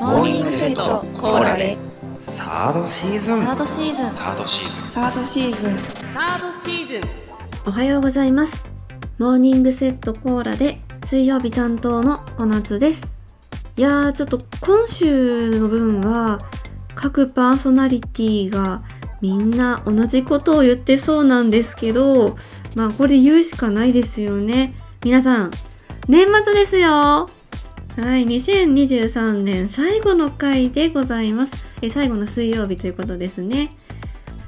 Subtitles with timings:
[0.00, 1.78] モーニングセットコーラで。
[2.20, 3.38] サードシーズン。
[3.38, 4.14] サードシーズン。
[4.14, 4.90] サードシーズン。
[4.90, 5.78] サードシーズン。
[6.12, 7.02] サードシーズン。
[7.66, 8.66] おはようございます。
[9.18, 13.16] モーニングセットコーラで水曜日担当の小夏です。
[13.76, 16.38] いやー、ちょっと今週の分は
[16.94, 18.82] 各パーソナリティが
[19.22, 22.36] みんな同じことを言ってそうなんですけど、
[22.76, 24.74] まあこれ言うしかないですよね。
[25.02, 25.50] 皆さん、
[26.06, 27.30] 年末ですよ
[27.96, 31.52] はい、2023年最後の回でございます。
[31.82, 33.70] え最後の水曜日ということですね。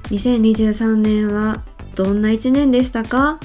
[0.05, 1.63] 2023年は
[1.95, 3.39] どんな一年でしたか？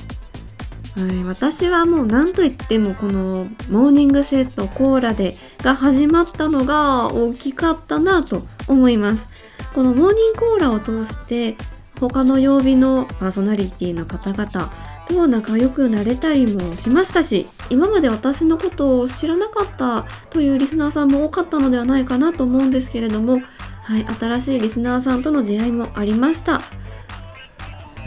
[0.96, 9.28] はい、私はもう何と言ってもこのモーニングセットコーラでが始まったのが大きかったなと思います。
[9.74, 11.58] このモーニングコーラを通して
[12.00, 14.72] 他の曜日のパーソナリティの方々
[15.10, 23.42] と仲良くなれたりもしましたし今まで私のことを知らなかったというリスナーさんも多かったのではないかなと思うんですけれども、
[23.84, 26.62] はい、新しいリスナーさんとの出会いもありました。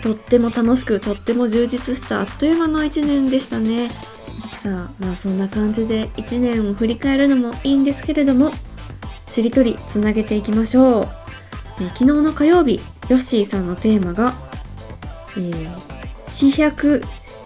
[0.03, 3.89] とっても楽しく、とっても充実したあっという間の一年でしたね。
[4.61, 8.51] さあ、まあそんな感じで一年を振り返るのもいいんですけれども、
[9.29, 11.09] しりとりつなげていきましょう。
[11.91, 14.35] 昨日の火曜日、ヨッシーさんのテーマが、
[15.37, 15.92] えー、
[16.33, 17.03] 四百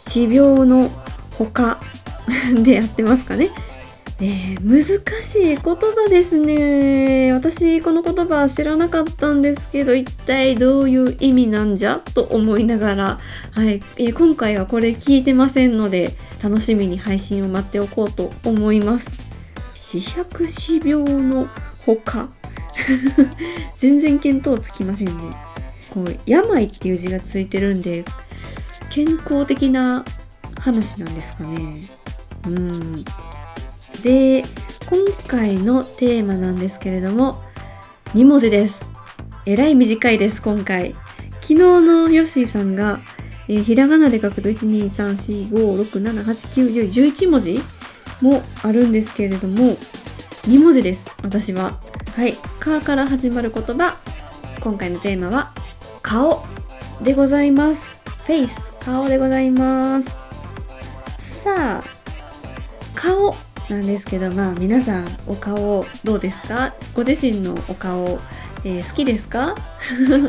[0.08, 0.90] 四病の
[1.38, 1.78] 他
[2.62, 3.48] でやってますかね。
[4.18, 4.86] えー、難
[5.22, 5.76] しい言葉
[6.08, 7.32] ですね。
[7.34, 12.00] 私、この言葉は知らなかったんですけど、一体どういう意味なんじゃ？
[12.14, 13.20] と思いながら、
[13.50, 19.20] はい、えー今回はこれ聞いてませんので、楽しみに配信を待っておこうと思います。
[19.74, 21.46] 四百四病の
[21.84, 22.28] 他。
[23.78, 25.12] 全然見当つきませんね。
[25.90, 28.04] こう、病っていう字がついてるんで、
[28.96, 30.06] 健康的な
[30.58, 31.82] 話なんですかね。
[32.46, 33.04] うん。
[34.02, 34.42] で、
[34.88, 37.42] 今回のテーマなんですけれども、
[38.14, 38.86] 2文字です。
[39.44, 40.94] えらい短いです、今回。
[41.42, 43.00] 昨日のヨッシーさんが、
[43.48, 47.60] えーひらがなで書くと、1、2、3、4、5、6、7、8、9、10、11文字
[48.22, 49.76] もあるんですけれども、
[50.44, 51.78] 2文字です、私は。
[52.16, 52.32] はい。
[52.60, 53.98] かから始まる言葉。
[54.62, 55.52] 今回のテーマは、
[56.00, 56.42] 顔
[57.02, 57.95] でございます。
[58.26, 60.08] フェイス、顔でございます。
[61.44, 61.84] さあ、
[62.94, 63.36] 顔
[63.70, 66.72] なんですけど、まあ皆さんお顔どうですか？
[66.94, 68.18] ご自身のお顔、
[68.64, 69.54] えー好きですか？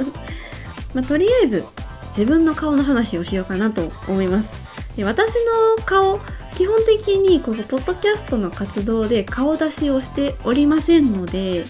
[0.93, 1.63] まあとりあえず
[2.09, 4.53] 自分の顔の話をしようかなと思います。
[4.95, 5.33] で私
[5.77, 6.19] の顔、
[6.55, 11.65] 基本的にこのポッドキャストの活動で顔出しをしておりませんので、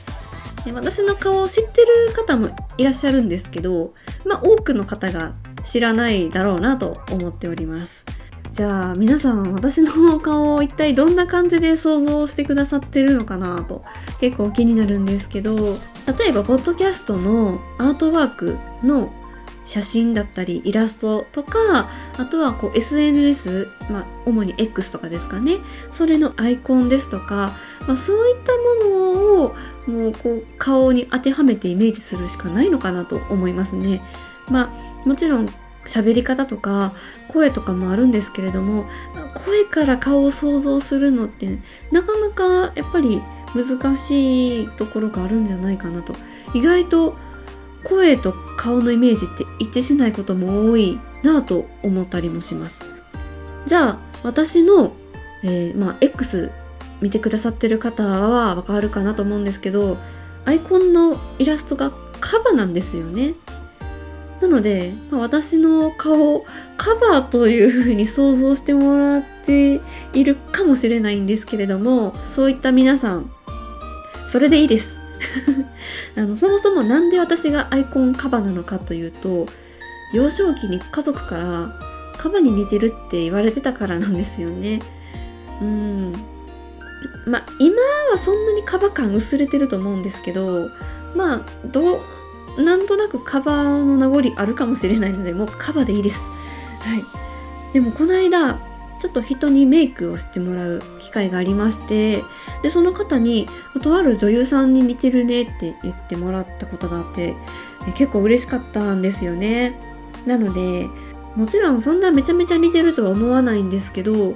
[0.66, 3.94] で私の顔を知ってる方もいらっしゃるんですけど、
[4.26, 5.32] まあ多くの方が
[5.68, 8.06] 知らないだろうなと思っております。
[8.54, 13.84] じゃあ皆さん私の顔を一体どんな感じで想像してくださってるのかなと
[14.20, 15.56] 結構気になるんですけど
[16.18, 19.12] 例えばポッドキャストのアートワークの
[19.68, 27.56] 写真だったりイラストとかあとはこう SNS、まあ、主に X とかですかねそれのアイコンですとか、
[27.86, 28.54] まあ、そういった
[28.90, 29.56] ものを
[29.88, 34.02] もうこう顔に当てはめてイメージするしかないのかなと思いますね。
[34.50, 34.74] ま
[35.06, 35.48] あもちろん
[35.86, 36.94] 喋り方とか
[37.30, 38.86] 声とかもあるんですけれども
[39.46, 41.60] 声から顔を想像するのって
[41.92, 43.22] なかなかやっぱり
[43.56, 46.14] 難しいところがあるんじゃないかなと。
[46.54, 47.14] 意外と
[47.84, 52.86] 声と顔のイメージって一致しないことも多いなぁと思ったりもします。
[53.66, 54.94] じゃあ私の、
[55.44, 56.52] えーまあ X
[57.00, 59.98] 見てくださってる方はわかるかなと思うんですけど
[60.46, 63.34] アイコンのイラストがカバなんですよね。
[64.48, 66.46] なので、まあ、私の顔を
[66.78, 69.82] カバーというふうに想像してもらって
[70.14, 73.30] いるかもしれないんですけれども、そういった皆さん、
[74.26, 74.98] それでいいです。
[76.16, 79.48] あのそもそもなんで私がアイコンカバなのかというと、
[80.14, 81.80] 幼少期に家族から
[82.18, 84.80] カバに似てるって言われてたからなんですよね。
[85.62, 86.14] うん。
[87.26, 87.76] まあ今
[88.14, 90.70] はそんなにカバ感薄れてると思うんですけど、
[91.16, 92.00] まあどう、
[92.58, 96.22] なんとなくカバーの名残あるかもしれないので、もうカバーでいいです。
[96.82, 97.04] はい。
[97.74, 98.60] でもこの間、
[99.00, 102.24] ちょっと人にメイクをしてもらう機会がありまして、
[102.64, 103.48] で、その方に、
[103.84, 107.36] とある女優さんに似てるねって言ってもらったことがあって、
[107.96, 109.80] 結構嬉しかったんですよね。
[110.26, 110.88] なので、
[111.36, 114.36] もちろんそんなめちゃめちゃ似てるとは思わないんですけど、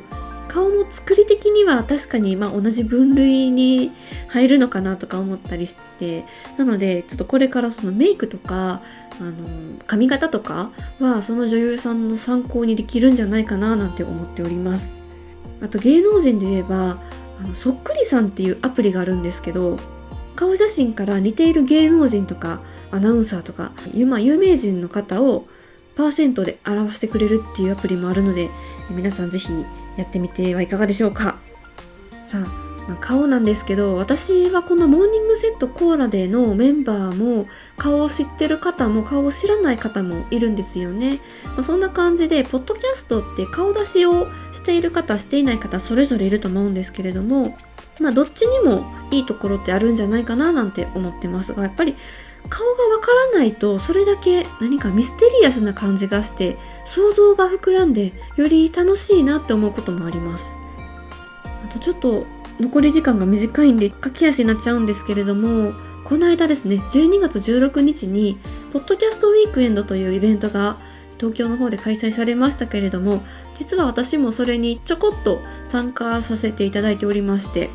[0.51, 3.91] 顔の作り的には確かにま同じ分類に
[4.27, 6.25] 入るのかなとか思ったりして、
[6.57, 8.81] なのでちょっとこれからそのメイクとか、
[9.19, 14.95] あの、髪型とかはその女優さんの参考にできるんじゃないかななんて思っております。
[15.61, 16.99] あと芸能人で言えば、
[17.43, 19.77] あのそっくりさんっていうアプリがあるんですけど
[20.35, 22.61] 顔写真から似ている芸能人とか
[22.91, 23.71] アナウンサーとか、
[24.05, 25.43] まあ、有名人の方を
[25.95, 28.49] パーセントで表してくれるっていうアプリもあるので
[28.89, 29.49] 皆さんぜひ
[29.97, 31.37] やってみてはいかがでしょうか。
[32.25, 37.45] さあ、顔なんですけど私はこのモーニングセットコーラでのメンバーも
[37.77, 47.47] 顔を知ってる方も顔を知らない方もいるんですよね、まあそんな感じでポッドキャストって顔出しをしている方していない方それぞれいると思うんですけれども
[47.99, 51.53] まあどっちにもいいところってあるんじゃないかななんて思ってます。
[51.53, 51.95] がやっぱり
[52.49, 60.55] 顔がわからないとそれだけ何かミステリアスな感じがして想像が膨らんでより楽しいなって思うこともあります。
[61.45, 62.25] あとちょっと
[62.59, 65.73] 残り時間が短いんで駆け足になっちゃうんですけれども
[66.03, 68.37] この間ですね12月16日に
[68.73, 70.77] ポッドキャストウィークエンドというイベントが
[71.17, 73.23] 東京の方で開催されましたけれども
[73.55, 77.69] 実は私もそれにちょこっと参加させていただいておりまして。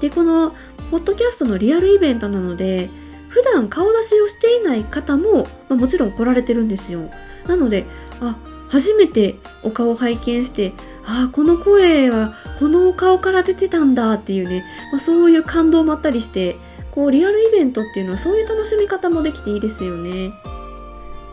[0.00, 0.54] でこの
[0.90, 2.88] ポッドキャストのリアルイベントなので
[3.28, 7.10] 普段顔出しをしていない方も、まあ、もちろん来られてるんですよ。
[7.46, 7.86] なので
[8.20, 8.36] あ
[8.68, 10.72] 初めてお顔を拝見して
[11.04, 16.56] あこの声はこのお顔から出てたんだっていうね、まあ、そういう感動もあったりして
[16.90, 20.32] こうリアルイベントっていうのはそういう楽しみ方もできていいですよね。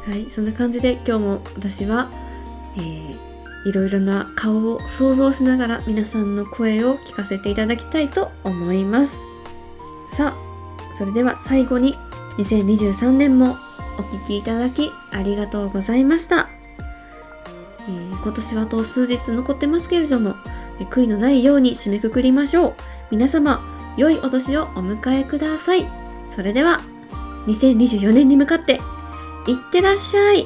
[0.06, 2.12] はいそんな感じで今日も私は、
[2.77, 3.18] えー、
[3.68, 9.18] いろいろな顔を想像しながら皆さんの声を聞かせていただきたいと思います。
[10.12, 10.44] さあ
[10.97, 11.95] それでは最後に
[12.38, 13.57] 2023年も
[13.97, 16.50] お聴きいただきありがとうございました、
[17.88, 20.33] えー今年はあと数日残ってますけれども
[20.80, 22.74] 悔いのないように締めくくりましょう。
[23.12, 23.63] 皆様
[23.97, 25.86] 良いお年をお迎えください。
[26.30, 26.80] それでは
[27.45, 28.80] 2024年に向かって
[29.47, 30.45] いってらっしゃい。